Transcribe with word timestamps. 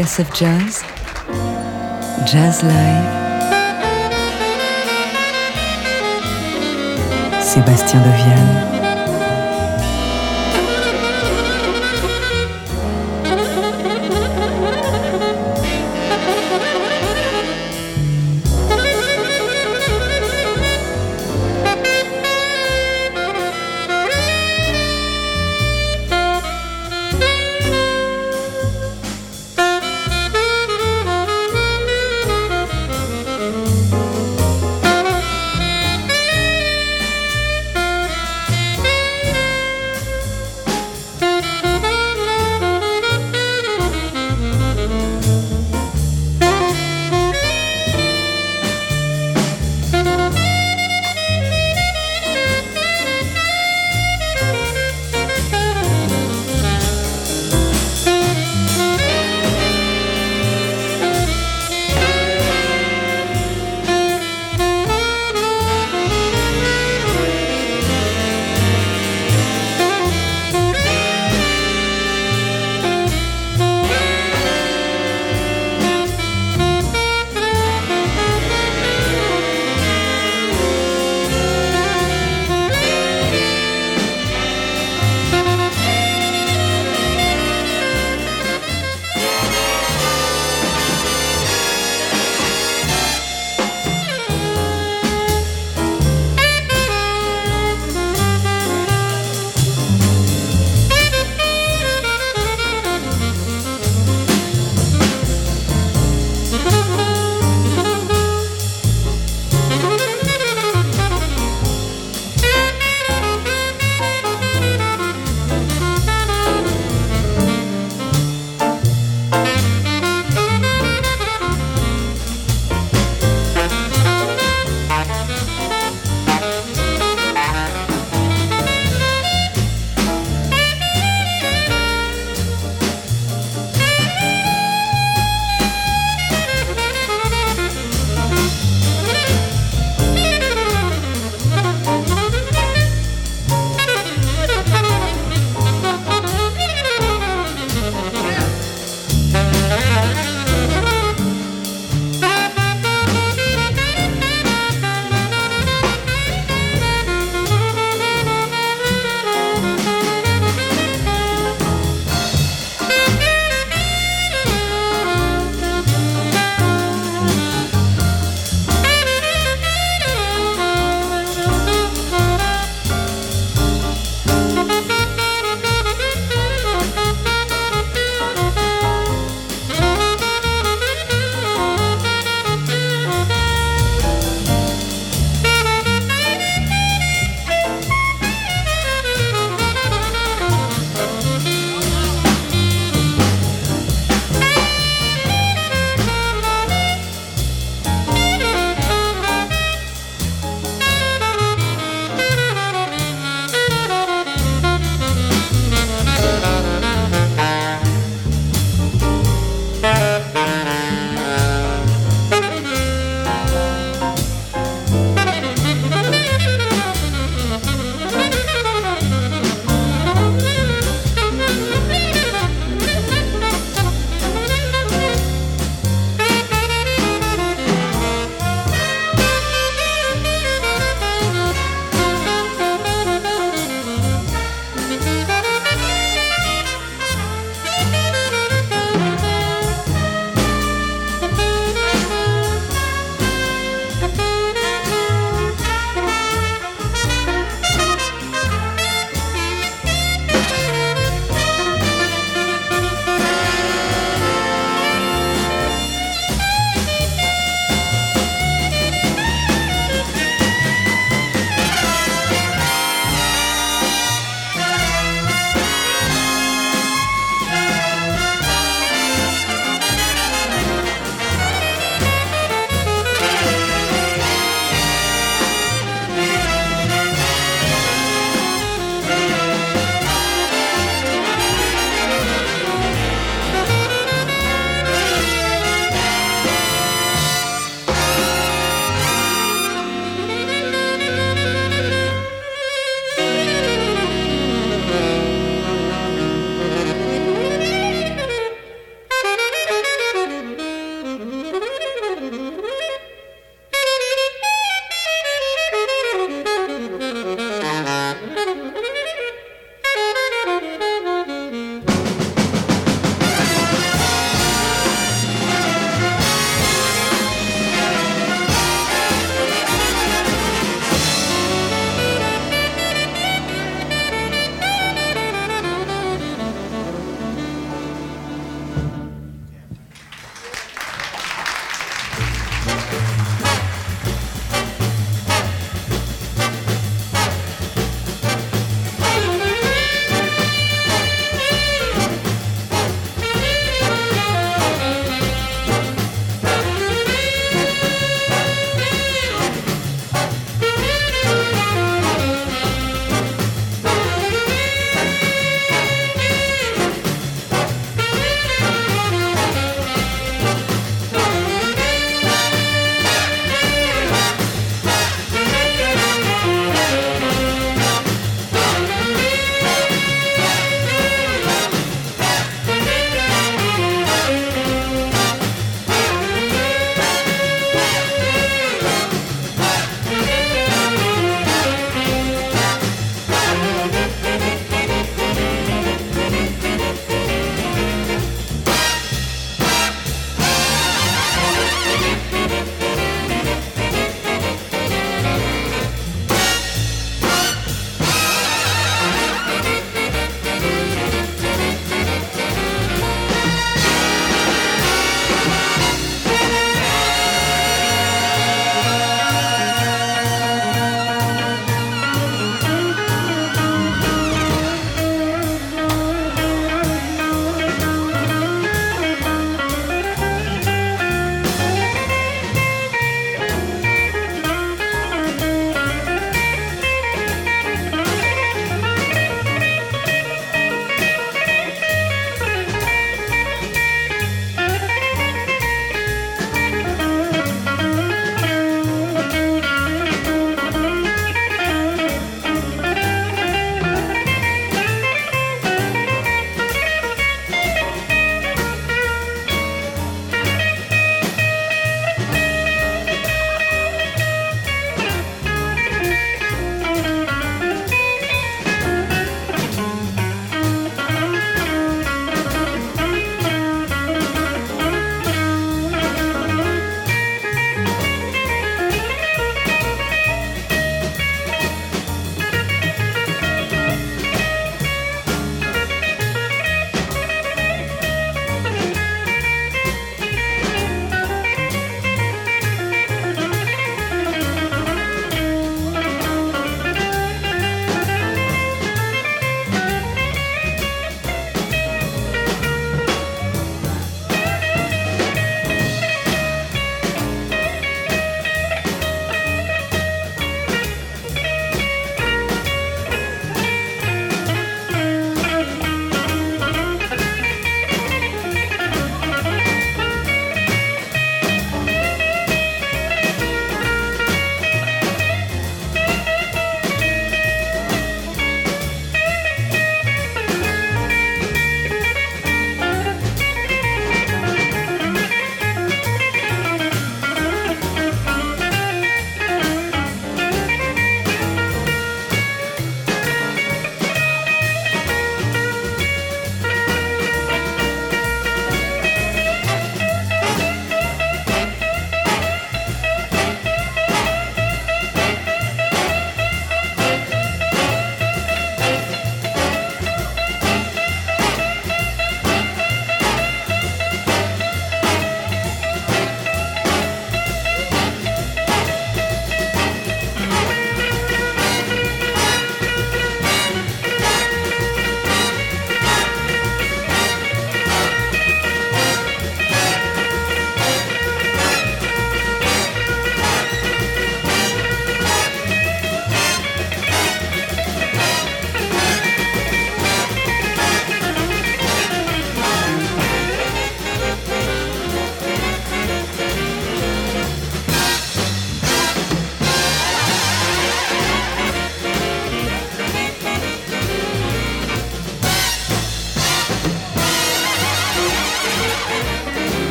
TSF 0.00 0.32
Jazz, 0.34 0.82
Jazz 2.24 2.62
Live, 2.62 3.04
Sébastien 7.42 8.00
Devienne. 8.00 8.79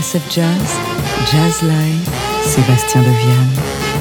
Jazz, 0.00 0.78
Jazz 1.26 1.62
Live, 1.62 2.08
Sébastien 2.44 3.02
Devienne. 3.02 3.97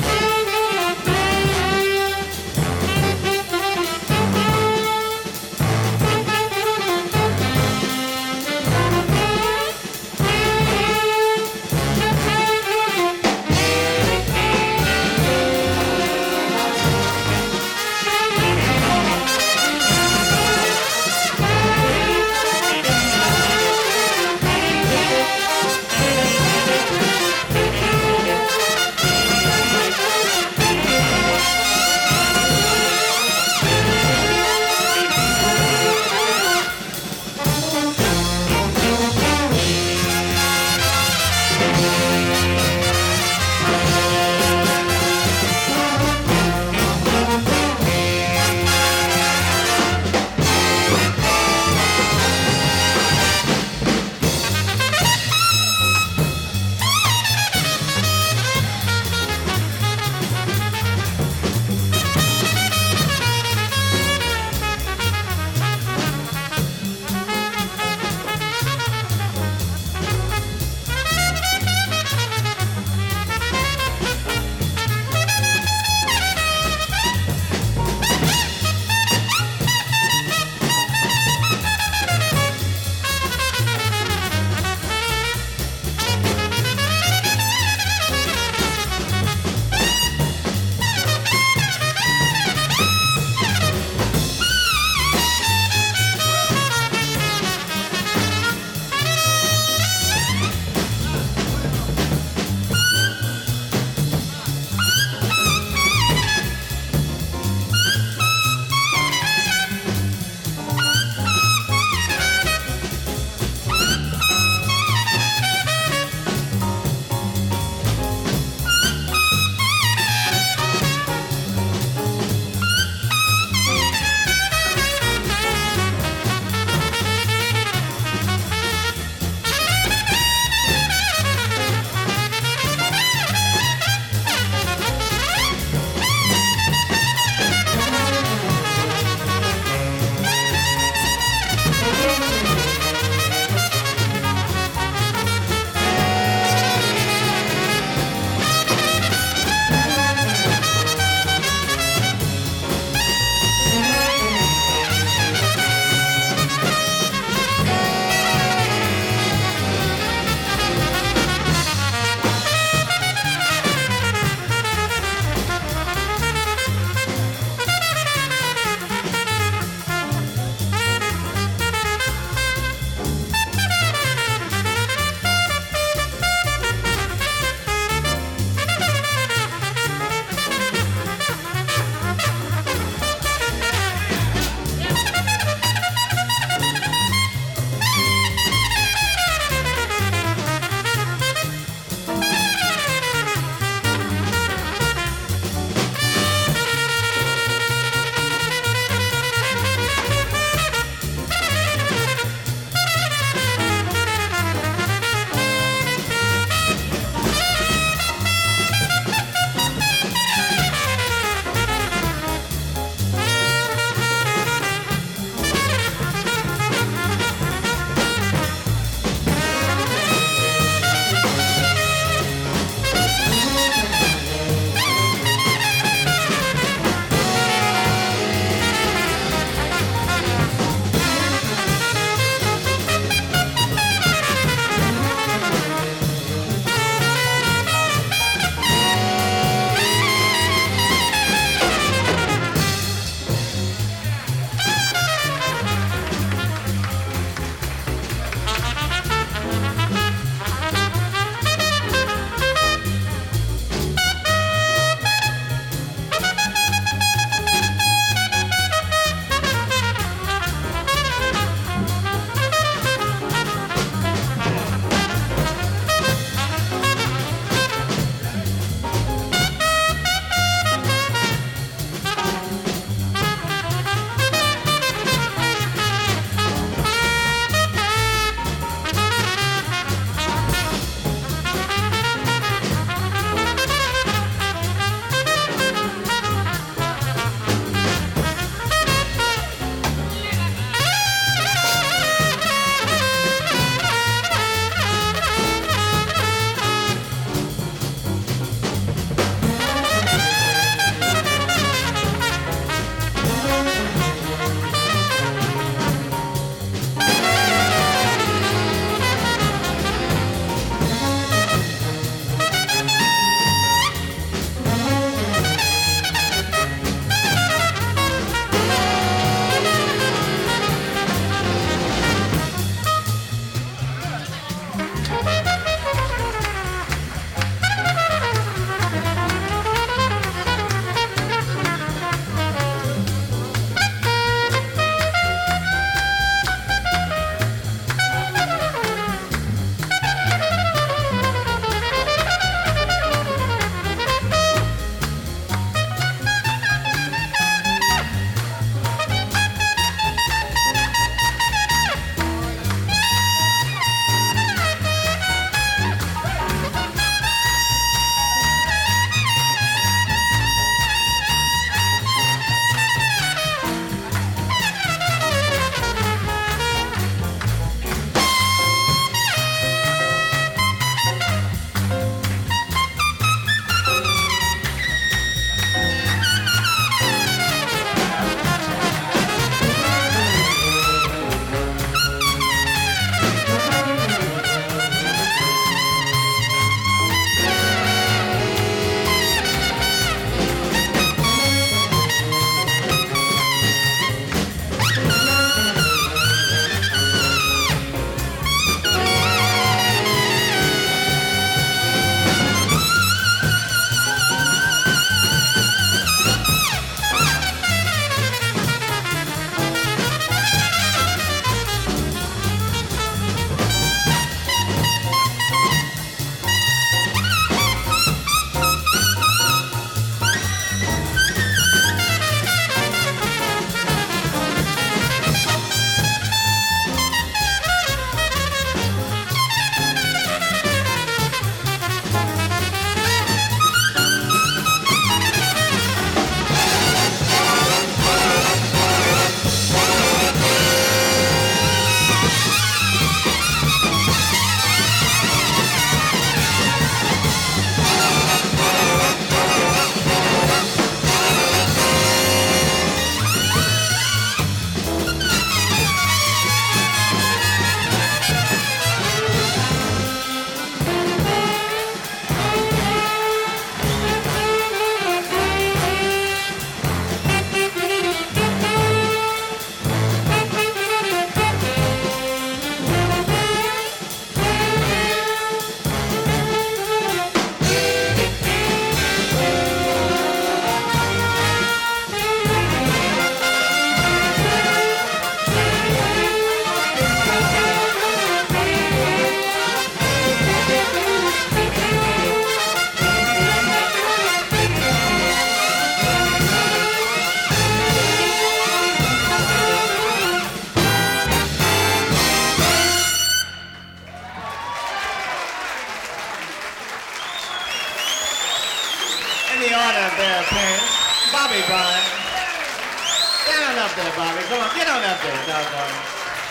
Up 513.88 513.96
there, 513.96 514.12
Bobby. 514.17 514.44
Come 514.50 514.60
on, 514.60 514.75
get 514.75 514.88
on 514.90 515.02
up 515.02 515.21
there, 515.21 515.40
doggone. 515.48 515.96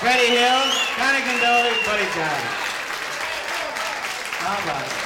Freddie 0.01 0.37
Hill, 0.37 0.63
Connie 0.97 1.21
Condoli, 1.21 1.73
Buddy. 1.85 2.05
How 4.41 4.65
about 4.65 4.87
it? 4.87 5.06